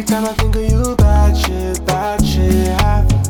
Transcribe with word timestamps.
Every 0.00 0.14
time 0.14 0.24
I 0.24 0.32
think 0.32 0.56
of 0.56 0.62
you, 0.62 0.96
bad 0.96 1.36
shit, 1.36 1.84
bad 1.84 2.24
shit 2.24 2.68
happens. 2.80 3.28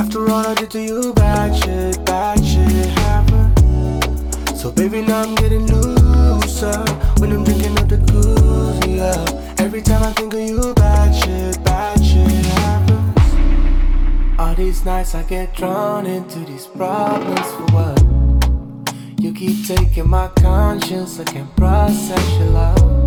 After 0.00 0.28
all 0.28 0.44
I 0.44 0.54
did 0.54 0.68
to 0.72 0.82
you, 0.82 1.12
bad 1.14 1.56
shit, 1.56 2.04
bad 2.04 2.44
shit 2.44 2.86
happens. 2.98 4.60
So 4.60 4.72
baby, 4.72 5.00
now 5.00 5.22
I'm 5.22 5.36
getting 5.36 5.64
looser 5.68 6.82
when 7.20 7.30
I'm 7.30 7.44
drinking 7.44 7.78
up 7.78 7.88
the 7.88 7.98
good 7.98 8.84
Yeah. 8.88 9.54
Every 9.58 9.80
time 9.80 10.02
I 10.02 10.12
think 10.12 10.34
of 10.34 10.40
you, 10.40 10.74
bad 10.74 11.14
shit, 11.14 11.62
bad 11.62 12.04
shit 12.04 12.44
happens. 12.58 14.40
All 14.40 14.56
these 14.56 14.84
nights 14.84 15.14
I 15.14 15.22
get 15.22 15.54
drawn 15.54 16.04
into 16.04 16.40
these 16.40 16.66
problems 16.66 17.46
for 17.52 17.66
what? 17.76 18.92
You 19.20 19.32
keep 19.32 19.68
taking 19.68 20.10
my 20.10 20.26
conscience, 20.40 21.20
I 21.20 21.24
can't 21.24 21.54
process 21.54 22.28
your 22.40 22.50
love. 22.50 22.97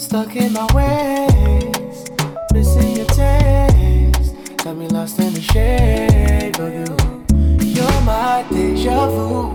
Stuck 0.00 0.34
in 0.34 0.54
my 0.54 0.66
ways, 0.74 2.08
missing 2.54 2.96
your 2.96 3.04
taste. 3.04 4.32
Got 4.64 4.76
me 4.78 4.88
lost 4.88 5.20
in 5.20 5.34
the 5.34 5.42
shade 5.42 6.58
of 6.58 6.72
you. 6.72 6.96
You're 7.68 8.00
my 8.00 8.42
deja 8.50 9.10
vu, 9.10 9.52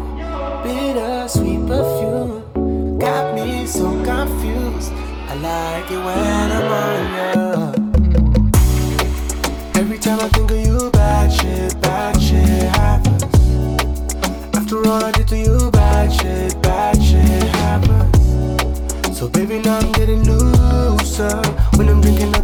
bitter 0.63 1.27
sweet 1.27 1.65
perfume. 1.67 2.99
Got 2.99 3.33
me 3.33 3.65
so 3.65 3.89
confused. 4.05 4.93
I 5.27 5.33
like 5.33 5.89
it 5.89 5.97
when 5.97 6.51
I'm 6.51 6.71
on 6.83 6.99
you. 7.17 7.41
Every 9.81 9.97
time 9.97 10.19
I 10.19 10.29
think 10.29 10.51
of 10.51 10.57
you, 10.59 10.91
bad 10.91 11.33
shit, 11.33 11.81
bad 11.81 12.21
shit 12.21 12.69
happens. 12.77 13.23
After 14.55 14.77
all 14.87 15.03
I 15.03 15.11
did 15.11 15.27
to 15.29 15.37
you, 15.37 15.71
bad 15.71 16.13
shit, 16.13 16.61
bad 16.61 17.01
shit 17.01 17.49
happens. 17.55 19.17
So 19.17 19.27
baby, 19.27 19.59
now 19.59 19.79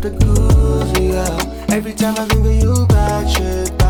the. 0.01 1.61
Every 1.69 1.93
time 1.93 2.15
I 2.17 2.25
think 2.25 2.45
of 2.45 2.55
you, 2.55 2.85
bad 2.87 3.29
shit 3.29 3.80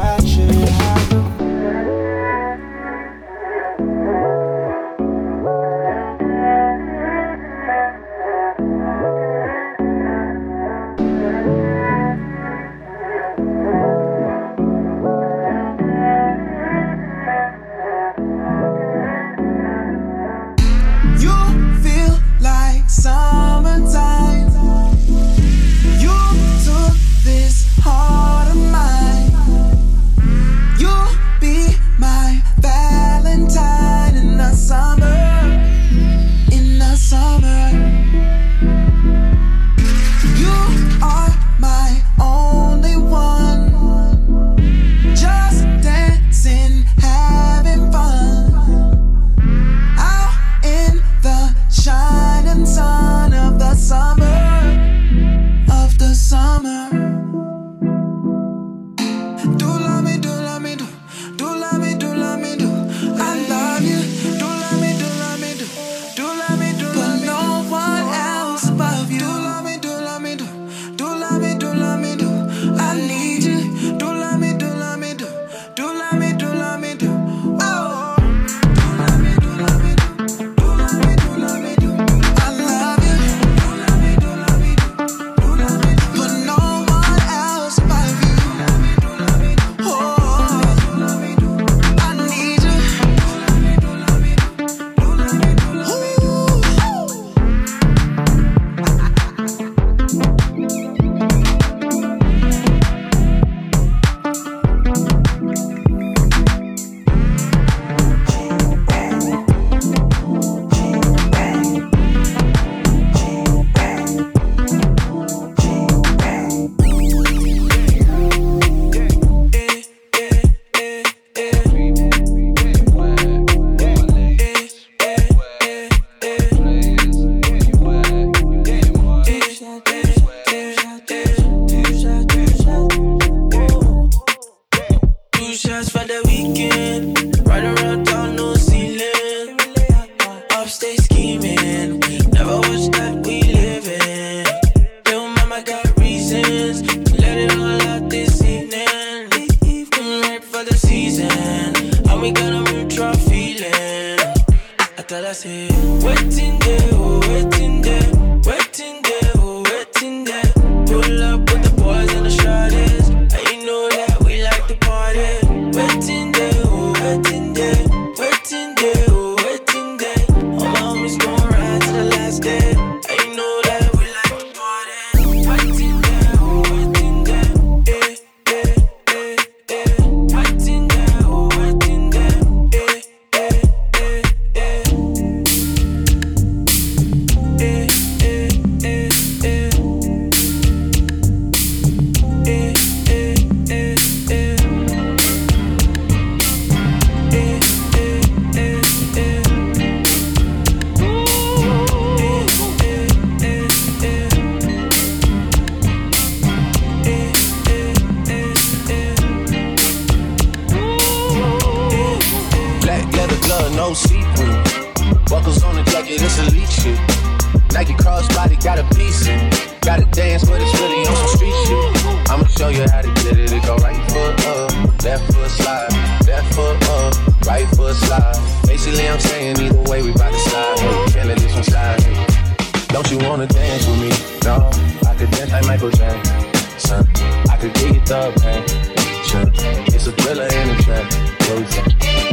Don't 233.01 233.19
you 233.19 233.27
wanna 233.27 233.47
dance 233.47 233.87
with 233.87 233.99
me? 233.99 234.09
No, 234.45 234.69
I 235.09 235.15
could 235.15 235.31
dance 235.31 235.49
like 235.51 235.65
Michael 235.65 235.89
Jackson. 235.89 237.07
I 237.49 237.57
could 237.57 237.73
give 237.73 237.95
you 237.95 238.01
the 238.01 238.31
passion. 238.39 239.51
It's 239.87 240.05
a 240.05 240.11
thriller 240.11 240.45
in 240.45 240.69
a 240.69 240.77
track. 240.83 241.09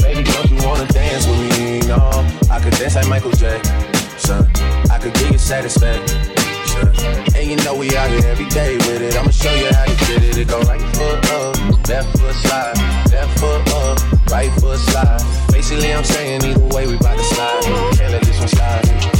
Baby, 0.02 0.24
don't 0.24 0.50
you 0.50 0.68
wanna 0.68 0.84
dance 0.88 1.26
with 1.26 1.40
me? 1.40 1.80
No, 1.88 1.96
I 2.50 2.60
could 2.60 2.74
dance 2.74 2.96
like 2.96 3.08
Michael 3.08 3.30
Jackson. 3.30 4.44
I 4.90 4.98
could 5.00 5.14
give 5.14 5.30
you 5.30 5.38
satisfaction. 5.38 6.36
And 7.34 7.48
you 7.48 7.56
know 7.64 7.74
we 7.74 7.96
out 7.96 8.10
here 8.10 8.26
every 8.26 8.48
day 8.50 8.76
with 8.76 9.00
it. 9.00 9.16
I'ma 9.16 9.30
show 9.30 9.54
you 9.54 9.72
how 9.72 9.86
to 9.86 9.96
get 10.04 10.22
it. 10.22 10.36
It 10.36 10.48
go 10.48 10.60
right 10.68 10.82
foot 10.96 11.30
up, 11.32 11.88
left 11.88 12.18
foot 12.18 12.34
slide, 12.34 12.76
left 13.10 13.40
foot 13.40 13.72
up, 13.72 14.30
right 14.30 14.52
foot 14.60 14.78
slide. 14.78 15.22
Basically, 15.50 15.94
I'm 15.94 16.04
saying 16.04 16.44
either 16.44 16.60
way 16.76 16.86
we 16.86 16.98
bout 16.98 17.16
to 17.16 17.24
slide. 17.24 17.62
Can't 17.96 18.12
let 18.12 18.22
this 18.22 18.38
one 18.38 18.48
slide. 18.48 19.17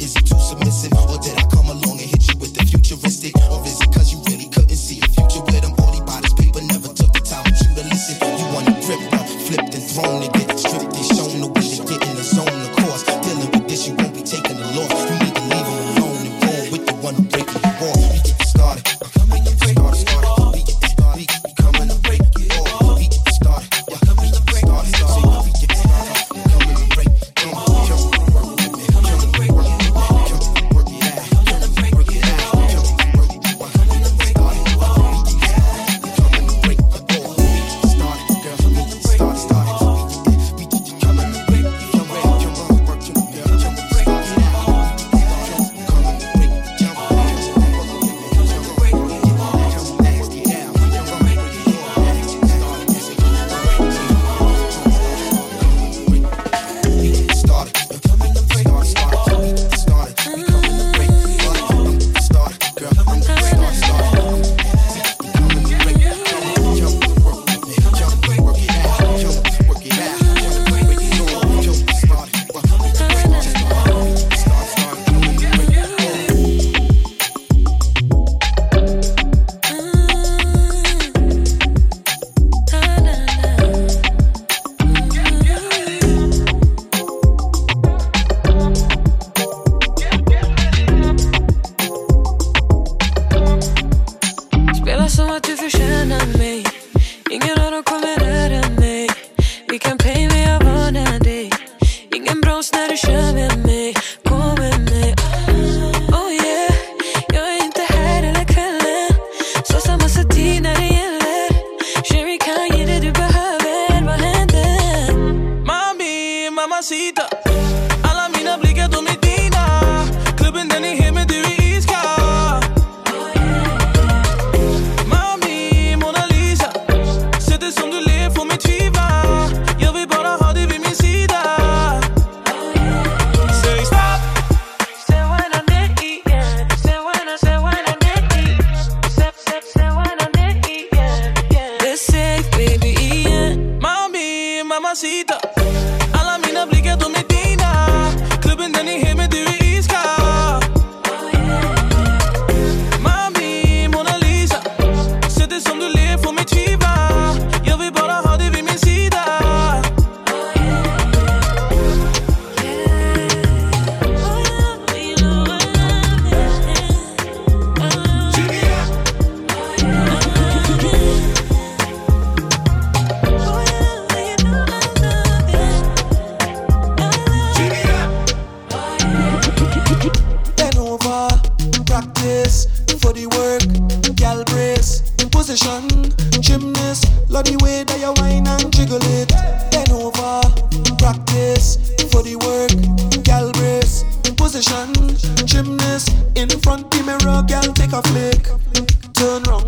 is 0.00 0.14
he 0.14 0.22
too 0.22 0.38
submissive? 0.38 0.85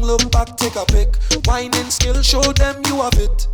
look 0.08 0.32
back, 0.32 0.56
take 0.56 0.74
a 0.74 0.86
pic. 0.86 1.16
Whining 1.44 1.90
skill, 1.90 2.22
show 2.22 2.40
them 2.40 2.82
you 2.86 3.02
have 3.02 3.18
it. 3.20 3.46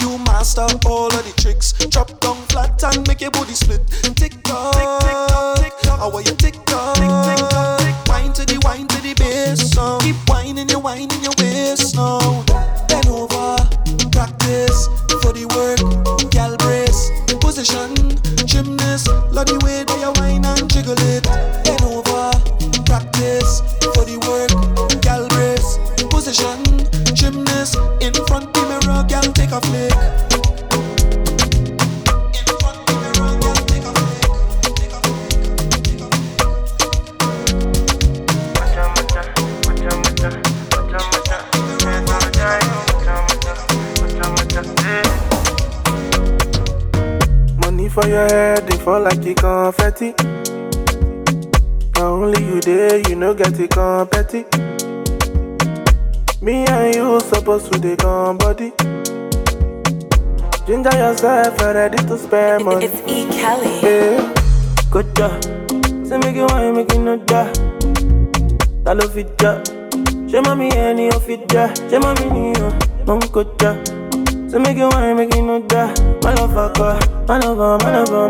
You 0.00 0.18
master 0.26 0.66
all 0.84 1.06
of 1.06 1.22
the 1.24 1.32
tricks. 1.40 1.72
Drop 1.88 2.08
down 2.20 2.36
flat 2.50 2.82
and 2.82 3.06
make 3.06 3.20
your 3.20 3.30
body 3.30 3.54
split. 3.54 3.86
Tick 4.18 4.42
tock. 4.42 4.74
How 5.84 6.10
are 6.10 6.22
you 6.22 6.34
tick 6.34 6.56
tock. 6.66 6.98
Wine 8.08 8.32
to 8.32 8.44
the 8.44 8.60
wine 8.64 8.88
to 8.88 9.00
the 9.02 9.14
bass 9.14 9.76
now. 9.76 10.00
Keep 10.00 10.16
whining 10.28 10.68
your 10.68 10.80
wine 10.80 11.10
in 11.14 11.22
your 11.22 11.34
waist 11.38 11.94
now. 11.94 12.42
Bend 12.88 13.06
over, 13.06 13.56
practice 14.10 14.88
for 15.22 15.32
the 15.32 15.46
work. 15.54 15.78
Gal 16.30 16.56
brace 16.56 17.10
position. 17.38 17.99
For 47.92 48.06
your 48.06 48.26
head, 48.28 48.66
they 48.68 48.76
fall 48.78 49.00
like 49.02 49.24
a 49.26 49.34
confetti. 49.34 50.14
Now 51.96 52.14
only 52.14 52.42
you 52.44 52.60
there, 52.60 52.98
you 53.08 53.16
know 53.16 53.34
get 53.34 53.58
it 53.58 53.70
confetti. 53.70 54.44
Me 56.42 56.64
and 56.66 56.94
you 56.94 57.20
supposed 57.20 57.72
to 57.72 57.78
dey 57.78 57.96
come 57.96 58.38
body. 58.38 58.72
Ginger 60.66 60.96
yourself, 60.96 61.60
and 61.60 61.74
ready 61.74 61.96
to 61.98 62.18
spend 62.18 62.64
money. 62.64 62.86
It's 62.86 63.00
E. 63.06 63.26
Kelly. 63.40 63.80
Yeah, 63.82 64.34
good 64.90 65.14
job. 65.16 65.42
Say 66.06 66.18
make 66.18 66.36
you 66.36 66.46
wine, 66.46 66.74
make 66.76 66.92
you 66.92 67.02
no 67.02 67.16
die. 67.16 67.52
Ta 68.84 68.94
ló 68.94 69.08
fi 69.14 69.24
já? 69.38 69.60
Ṣé 70.30 70.40
mami 70.46 70.68
ẹni 70.70 71.10
ò 71.10 71.18
fi 71.20 71.36
já? 71.52 71.66
Ṣé 71.90 71.98
mami 72.00 72.26
nìyàn? 72.34 72.72
Mo 73.06 73.14
ń 73.16 73.20
kọjá. 73.34 73.70
Say 74.50 74.58
make 74.58 74.76
you 74.78 74.88
wine, 74.88 75.16
make 75.16 75.34
you 75.34 75.42
no 75.46 75.60
die. 75.70 75.94
Má 76.24 76.30
lọ 76.36 76.44
bọ̀, 77.58 77.78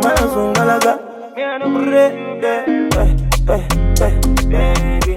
má 0.04 0.10
lọ 0.18 0.24
sùn 0.32 0.48
gálágá. 0.56 0.92
Mi 1.36 1.42
àná 1.52 1.66
kúrẹ́ 1.74 2.06
dẹ́, 2.42 2.58
ẹ̀ 3.02 3.08
ẹ̀ 3.54 3.62
ẹ̀ 4.06 4.12
baby. 4.52 5.14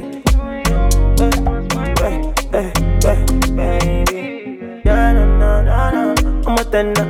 Baby. 3.57 4.21
Yeah, 4.85 5.13
na, 5.17 5.25
na, 5.41 5.51
na, 5.63 5.77
na. 5.95 6.03
I'm 6.47 6.57
a 6.59 6.65
tenor. 6.73 7.07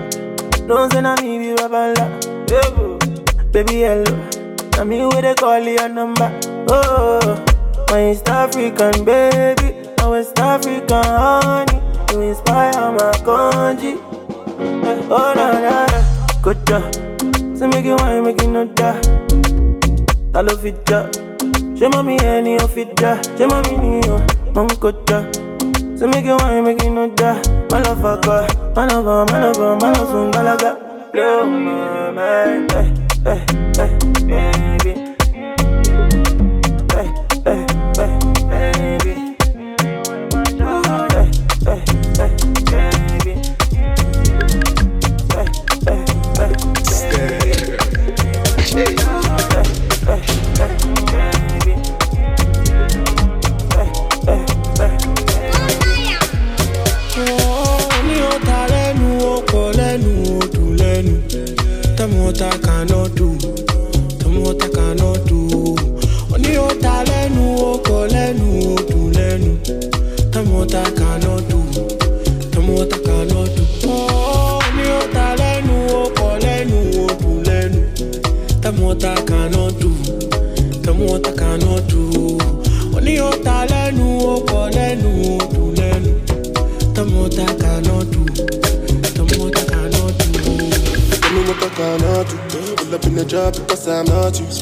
Don't 0.68 0.90
say 0.92 1.00
me 1.22 1.38
be 1.38 1.50
babala. 1.60 2.04
Baby, 3.52 3.76
hello. 3.82 4.33
Na 4.76 4.84
me 4.84 5.04
where 5.06 5.22
they 5.22 5.34
call 5.34 5.58
your 5.60 5.88
number. 5.88 6.28
Oh, 6.68 7.44
my 7.90 8.10
East 8.10 8.28
African 8.28 9.04
baby. 9.04 9.88
My 9.98 10.08
West 10.08 10.38
African 10.38 11.04
honey. 11.04 11.80
You 12.12 12.20
inspire 12.22 12.92
my 12.92 13.12
country. 13.24 13.94
Eh, 14.88 14.98
Oh, 15.10 15.32
na, 15.36 15.46
na, 15.64 15.86
na. 15.86 16.00
Good 16.42 16.58
job. 16.66 16.82
Say 17.56 17.66
make 17.68 17.84
you 17.84 17.96
wine, 17.96 18.24
make 18.24 18.40
you 18.42 18.50
no 18.50 18.64
die. 18.64 19.00
Ta 20.32 20.40
ló 20.42 20.56
fi 20.62 20.72
já? 20.88 21.00
Ṣé 21.78 21.86
mọ́mí 21.92 22.14
ẹni 22.32 22.52
ò 22.64 22.66
fi 22.74 22.82
já? 23.00 23.12
Ṣé 23.38 23.44
mọ́mí 23.50 23.72
nìyàn? 23.82 24.20
Mo 24.54 24.62
ń 24.64 24.68
kọjá. 24.82 25.18
Ṣé 25.98 26.04
make 26.12 26.26
you 26.26 26.36
wine, 26.42 26.62
make 26.66 26.82
bọ̀, 29.06 29.20
má 29.30 29.36
lọ 29.42 29.50
bọ̀, 29.58 29.72
má 29.82 29.88
lọ 29.96 30.02
sùn 30.10 30.30
gbálágá. 30.32 30.70
Blow 31.12 31.44
my 31.46 32.10
mind, 32.16 33.03
eh, 33.24 33.44
eh, 33.78 33.98
eh, 34.28 34.78
baby. 34.78 35.13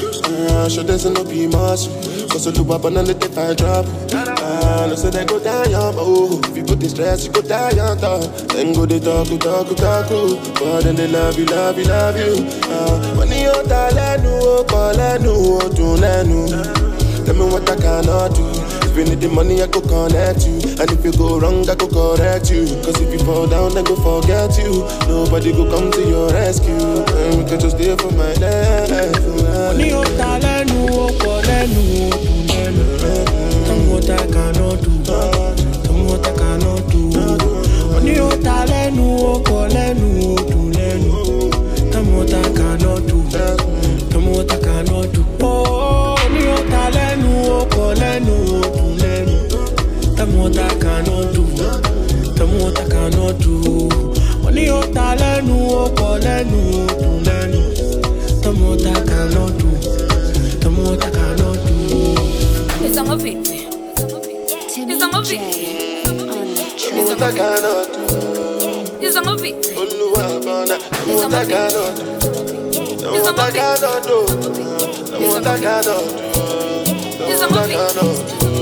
Uh, 0.01 0.67
sure 0.69 0.83
there's 0.83 1.05
no 1.05 1.23
be 1.23 1.45
muscle. 1.47 1.93
Cause 2.29 2.51
do 2.51 2.73
up 2.73 2.85
and 2.85 2.95
let 2.95 3.09
if 3.23 3.37
I 3.37 3.53
drop. 3.53 3.85
Uh, 4.11 4.87
no 4.89 4.95
say 4.95 5.11
they 5.11 5.23
go 5.25 5.39
down, 5.39 5.67
oh. 5.97 6.41
If 6.45 6.57
you 6.57 6.63
put 6.63 6.79
the 6.79 6.89
stress, 6.89 7.25
you 7.25 7.31
go 7.31 7.41
down, 7.41 7.75
young, 7.75 7.99
dog. 7.99 8.23
Then 8.49 8.73
go 8.73 8.85
they 8.87 8.99
talk, 8.99 9.29
go 9.29 9.37
talk, 9.37 9.67
go 9.67 9.75
talk, 9.75 10.07
oh. 10.09 10.35
But 10.55 10.83
then 10.85 10.95
they 10.95 11.07
love 11.07 11.37
you, 11.37 11.45
love 11.45 11.77
you, 11.77 11.85
love 11.85 12.17
you. 12.17 12.43
When 13.17 13.29
you 13.29 13.53
talk, 13.69 13.93
let 13.93 14.23
no, 14.23 14.63
call, 14.63 14.95
no, 14.97 15.69
do, 15.69 15.97
no. 15.97 16.47
Tell 17.25 17.35
me 17.35 17.45
what 17.45 17.69
I 17.69 17.75
cannot 17.75 18.35
do. 18.35 18.52
If 18.93 18.99
you 18.99 19.05
need 19.05 19.21
the 19.21 19.27
money, 19.27 19.59
I 19.59 19.65
go 19.65 19.81
connect 19.81 20.45
you. 20.45 20.53
And 20.77 20.85
if 20.93 21.03
you 21.03 21.11
go 21.17 21.39
wrong, 21.39 21.67
I 21.67 21.73
go 21.73 21.87
correct 21.89 22.51
you. 22.53 22.61
Cause 22.85 23.01
if 23.01 23.09
you 23.11 23.17
fall 23.25 23.47
down, 23.47 23.73
then 23.73 23.85
go 23.85 23.95
forget 23.97 24.53
you. 24.61 24.85
Nobody 25.09 25.51
go 25.51 25.65
come 25.65 25.89
to 25.89 26.01
your 26.07 26.29
rescue. 26.29 26.77
And 26.77 27.41
we 27.41 27.49
can 27.49 27.59
just 27.59 27.75
stay 27.75 27.97
for 27.97 28.11
my 28.13 28.29
life. 28.37 29.17
Lẹ́nu 29.73 29.97
ọkọ̀ 29.97 30.31
lẹ́nu 30.45 30.77
odò 31.01 31.33
lẹ́nu. 31.49 31.81
Tell 33.65 33.81
what 33.89 34.09
I 34.13 34.21
cannot 34.29 34.77
do. 34.85 34.91
Tell 35.09 35.97
what 36.05 36.27
I 36.27 36.31
cannot 36.37 36.81
do. 36.91 37.01
Ní 38.05 38.13
ọ̀tá 38.29 38.55
lẹ́nu 38.71 39.05
ọkọ̀ 39.33 39.59
lẹ́nu 39.75 40.07
odò 40.37 40.59
lẹ́nu. 40.77 41.13
Tell 41.91 42.05
what 42.13 42.31
I 42.33 42.43
cannot 42.57 43.01
do. 43.09 43.17
Tell 44.11 44.21
what 44.29 44.51
I 44.53 44.57
cannot 44.65 45.07
do. 45.15 45.21
Oh, 45.41 46.15
ọ̀tá 46.57 46.83
lẹ́nu 46.95 47.12
ọkọ̀ 48.13 48.21
lẹ́nu 48.21 48.35
odò 48.59 48.85
lẹ́nu. 49.01 49.35
Tell 50.15 50.27
me 50.27 50.37
what 50.41 50.57
I 50.57 50.67
cannot 50.83 51.25
do. 51.33 51.43
Tell 52.35 52.47
me 52.47 52.57
what 52.63 52.79
I 52.79 52.85
cannot 52.93 53.33
do. 53.43 53.53
Ní 54.55 54.63
ọ̀tá 54.79 55.05
lẹ́nu 55.21 55.55
ọkọ̀ 55.83 56.09
lẹ́nu 56.25 56.59
odò 56.81 57.09
lẹ́nu. 57.27 57.59
Tell 58.41 58.53
me 58.57 58.63
what 58.69 58.85
I 58.85 58.93
cannot 59.09 59.51
do. 59.59 59.69
Tell 60.61 60.71
me 60.75 60.81
what 60.87 61.03
I 61.05 61.09
cannot 61.17 61.57
do. 61.65 61.75
It's 62.85 62.97
on 62.99 63.05
my 63.09 63.15
feet. 63.23 63.47
It's 64.91 65.01
on 65.05 65.09
my 65.13 65.19
feet. 65.29 65.41
Tell 66.79 66.93
me 75.19 75.27
what 75.33 75.47
I 75.47 76.22
cannot 77.49 78.39
do. 78.39 78.52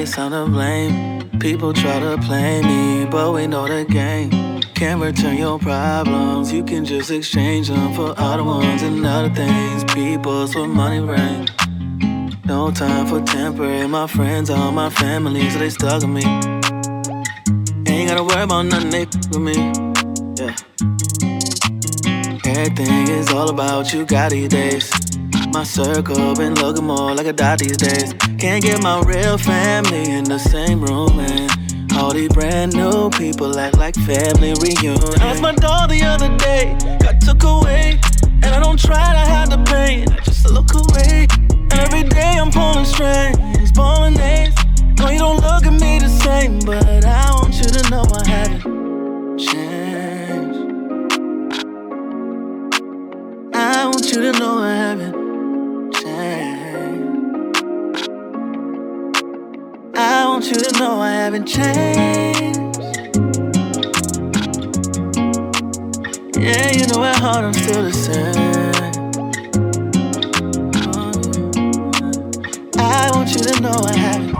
Guess 0.00 0.16
I'm 0.16 0.30
to 0.30 0.46
blame. 0.46 1.28
People 1.40 1.74
try 1.74 2.00
to 2.00 2.16
play 2.22 2.62
me, 2.62 3.04
but 3.04 3.34
we 3.34 3.46
know 3.46 3.68
the 3.68 3.84
game. 3.84 4.30
Can't 4.74 4.98
return 4.98 5.36
your 5.36 5.58
problems, 5.58 6.50
you 6.50 6.64
can 6.64 6.86
just 6.86 7.10
exchange 7.10 7.68
them 7.68 7.92
for 7.92 8.14
other 8.16 8.42
ones 8.42 8.82
and 8.82 9.04
other 9.04 9.28
things. 9.34 9.84
People's 9.92 10.54
for 10.54 10.66
money 10.66 11.00
rain. 11.00 11.48
No 12.46 12.70
time 12.70 13.06
for 13.08 13.20
temporary. 13.20 13.86
My 13.86 14.06
friends 14.06 14.48
are 14.48 14.72
my 14.72 14.88
family, 14.88 15.50
so 15.50 15.58
they 15.58 15.68
stuck 15.68 16.00
with 16.00 16.08
me. 16.08 16.24
Ain't 17.86 18.08
gotta 18.08 18.24
worry 18.24 18.44
about 18.44 18.62
nothing 18.62 18.90
they 18.90 19.04
with 19.04 19.44
me. 19.48 19.56
Yeah. 20.40 20.56
Everything 22.46 23.08
is 23.18 23.28
all 23.30 23.50
about 23.50 23.92
you, 23.92 24.06
got 24.06 24.30
these 24.30 24.48
days. 24.48 25.19
My 25.52 25.64
circle 25.64 26.34
been 26.36 26.54
looking 26.54 26.86
more 26.86 27.12
like 27.14 27.26
a 27.26 27.32
dot 27.32 27.58
these 27.58 27.76
days. 27.76 28.14
Can't 28.38 28.62
get 28.62 28.82
my 28.82 29.02
real 29.02 29.36
family 29.36 30.10
in 30.10 30.24
the 30.24 30.38
same 30.38 30.80
room, 30.80 31.18
and 31.18 31.92
all 31.94 32.14
these 32.14 32.28
brand 32.28 32.72
new 32.74 33.10
people 33.10 33.58
act 33.58 33.76
like 33.76 33.94
family 33.96 34.54
reunion. 34.62 34.96
I 35.20 35.32
was 35.32 35.40
my 35.40 35.52
doll 35.52 35.88
the 35.88 36.02
other 36.04 36.34
day, 36.38 36.76
got 37.00 37.20
took 37.20 37.42
away, 37.42 37.98
and 38.22 38.46
I 38.46 38.60
don't 38.60 38.78
try 38.78 39.12
to 39.12 39.18
hide 39.18 39.50
the 39.50 39.58
pain. 39.64 40.08
I 40.10 40.20
just 40.24 40.48
look 40.48 40.72
away. 40.72 41.26
Every 41.72 42.04
day 42.04 42.38
I'm 42.38 42.50
pulling 42.50 42.84
strings, 42.84 43.72
balling 43.72 44.14
days. 44.14 44.54
No, 44.98 45.10
you 45.10 45.18
don't 45.18 45.40
look 45.42 45.66
at 45.66 45.72
me 45.80 45.98
the 45.98 46.08
same, 46.08 46.60
but 46.60 47.04
I 47.04 47.30
want 47.32 47.54
you 47.56 47.64
to 47.64 47.90
know 47.90 48.04
I 48.14 48.28
haven't 48.28 49.38
changed. 49.38 50.58
I 53.52 53.86
want 53.86 54.06
you 54.12 54.22
to 54.22 54.38
know 54.38 54.59
you 60.50 60.56
to 60.56 60.78
know 60.80 61.00
I 61.00 61.10
haven't 61.10 61.46
changed. 61.46 62.58
Yeah, 66.36 66.72
you 66.72 66.86
know 66.88 67.04
at 67.04 67.16
heart 67.16 67.44
I'm 67.44 67.52
still 67.52 67.84
the 67.84 67.92
same. 67.92 68.34
I 72.76 73.10
want 73.14 73.32
you 73.32 73.42
to 73.44 73.60
know 73.60 73.70
I 73.70 73.96
haven't. 73.96 74.34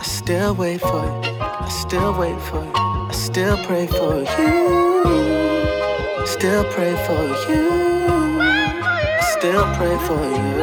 I 0.00 0.02
still 0.02 0.54
wait 0.54 0.80
for 0.80 1.04
you 1.04 1.25
still 1.86 2.18
wait 2.18 2.40
for 2.40 2.64
you. 2.64 2.72
I 2.74 3.12
still 3.12 3.56
pray 3.64 3.86
for 3.86 4.16
you. 4.18 4.26
Still 6.26 6.64
pray 6.72 6.96
for 7.06 7.22
you. 7.48 7.62
I 8.40 9.20
still 9.38 9.64
pray 9.76 9.96
for 10.06 10.20
you. 10.36 10.62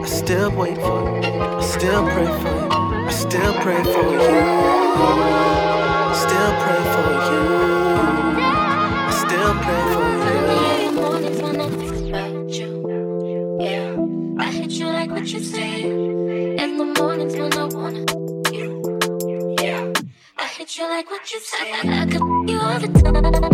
I 0.00 0.06
still 0.06 0.50
wait 0.52 0.76
for 0.76 1.00
you. 1.02 1.22
I 1.42 1.60
still 1.60 2.04
pray 2.12 2.30
for 2.42 2.54
you. 2.54 2.70
I 3.08 3.10
still 3.10 3.52
pray 3.64 3.82
for 3.94 4.08
you. 4.22 4.42
Still 6.22 6.52
pray 6.62 6.82
for 6.94 7.10
you. 7.30 7.42
Still 9.22 9.52
pray 9.64 9.84
for 9.94 10.06
you. 10.06 10.44
I 14.38 14.40
hit 14.52 14.70
you 14.70 14.86
like 14.86 15.10
like 15.10 15.10
what 15.10 15.26
you 15.32 15.40
say. 15.40 15.82
In 15.82 16.76
the 16.76 16.84
mornings 16.96 17.34
when 17.36 17.52
I 17.54 17.64
wanna. 17.64 18.13
You 20.84 20.90
like 20.90 21.10
what 21.10 21.32
you 21.32 21.40
said. 21.40 21.86
I 21.86 22.04
could 22.04 22.50
you 22.50 22.60
all 22.60 22.78
the 22.78 22.88
time. 22.88 23.53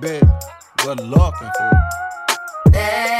baby. 0.00 0.26
Good 0.78 1.00
luck 1.00 1.34
and 1.42 1.52
for. 1.56 3.19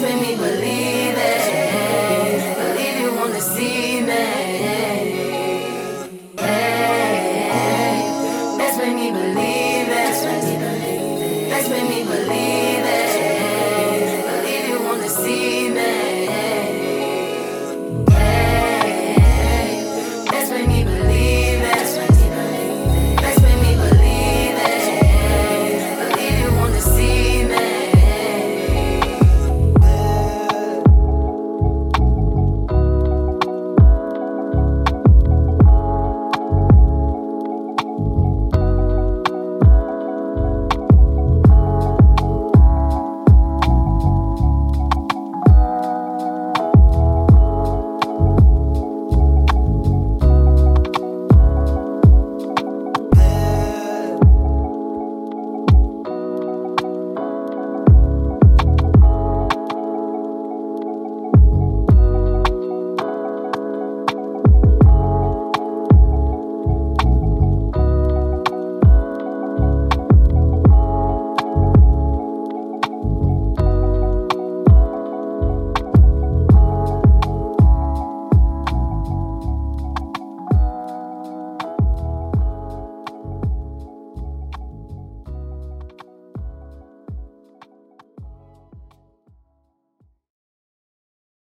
made 0.00 0.20
me 0.20 0.36
believe. 0.36 0.63